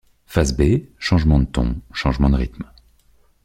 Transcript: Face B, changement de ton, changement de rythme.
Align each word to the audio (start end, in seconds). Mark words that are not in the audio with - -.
Face 0.25 0.51
B, 0.53 0.87
changement 0.97 1.37
de 1.37 1.45
ton, 1.45 1.79
changement 1.93 2.31
de 2.31 2.35
rythme. 2.37 2.63